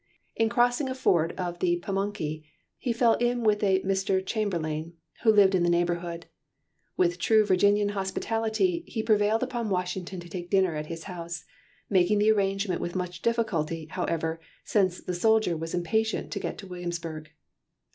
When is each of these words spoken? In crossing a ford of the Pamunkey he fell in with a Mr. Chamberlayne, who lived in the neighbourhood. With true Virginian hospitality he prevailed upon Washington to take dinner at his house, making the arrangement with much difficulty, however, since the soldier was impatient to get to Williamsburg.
In 0.35 0.49
crossing 0.49 0.89
a 0.89 0.95
ford 0.95 1.31
of 1.37 1.59
the 1.59 1.79
Pamunkey 1.79 2.43
he 2.79 2.91
fell 2.91 3.13
in 3.17 3.43
with 3.43 3.61
a 3.63 3.81
Mr. 3.83 4.19
Chamberlayne, 4.25 4.93
who 5.21 5.31
lived 5.31 5.53
in 5.53 5.61
the 5.61 5.69
neighbourhood. 5.69 6.25
With 6.97 7.19
true 7.19 7.45
Virginian 7.45 7.89
hospitality 7.89 8.83
he 8.87 9.03
prevailed 9.03 9.43
upon 9.43 9.69
Washington 9.69 10.19
to 10.19 10.27
take 10.27 10.49
dinner 10.49 10.75
at 10.75 10.87
his 10.87 11.03
house, 11.03 11.45
making 11.87 12.17
the 12.17 12.31
arrangement 12.31 12.81
with 12.81 12.95
much 12.95 13.21
difficulty, 13.21 13.85
however, 13.91 14.39
since 14.63 14.99
the 14.99 15.13
soldier 15.13 15.55
was 15.55 15.75
impatient 15.75 16.31
to 16.31 16.39
get 16.39 16.57
to 16.57 16.67
Williamsburg. 16.67 17.29